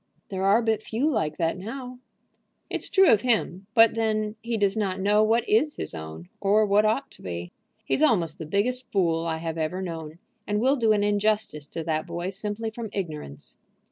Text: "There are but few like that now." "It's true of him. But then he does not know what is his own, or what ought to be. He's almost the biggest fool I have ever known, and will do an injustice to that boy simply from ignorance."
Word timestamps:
"There 0.29 0.43
are 0.45 0.63
but 0.63 0.81
few 0.81 1.07
like 1.07 1.37
that 1.37 1.59
now." 1.59 1.99
"It's 2.71 2.89
true 2.89 3.11
of 3.11 3.21
him. 3.21 3.67
But 3.75 3.93
then 3.93 4.35
he 4.41 4.57
does 4.57 4.75
not 4.75 4.99
know 4.99 5.23
what 5.23 5.47
is 5.47 5.75
his 5.75 5.93
own, 5.93 6.27
or 6.39 6.65
what 6.65 6.85
ought 6.85 7.11
to 7.11 7.21
be. 7.21 7.51
He's 7.85 8.01
almost 8.01 8.39
the 8.39 8.47
biggest 8.47 8.91
fool 8.91 9.27
I 9.27 9.37
have 9.37 9.59
ever 9.59 9.79
known, 9.79 10.17
and 10.47 10.59
will 10.59 10.75
do 10.75 10.91
an 10.91 11.03
injustice 11.03 11.67
to 11.67 11.83
that 11.83 12.07
boy 12.07 12.29
simply 12.31 12.71
from 12.71 12.89
ignorance." 12.91 13.57